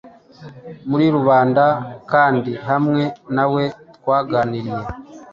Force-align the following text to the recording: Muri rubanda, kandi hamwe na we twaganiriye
Muri 0.89 1.05
rubanda, 1.15 1.63
kandi 2.11 2.51
hamwe 2.67 3.03
na 3.35 3.45
we 3.53 3.63
twaganiriye 3.95 4.85